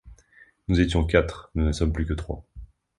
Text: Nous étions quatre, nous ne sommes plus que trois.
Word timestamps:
Nous 0.67 0.79
étions 0.79 1.05
quatre, 1.05 1.51
nous 1.53 1.63
ne 1.63 1.71
sommes 1.71 1.93
plus 1.93 2.07
que 2.07 2.13
trois. 2.13 2.43